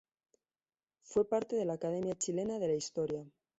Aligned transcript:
Fue 1.03 1.29
parte 1.29 1.55
de 1.55 1.63
la 1.65 1.73
Academia 1.73 2.15
Chilena 2.17 2.57
de 2.57 2.67
la 2.69 2.73
Historia. 2.73 3.23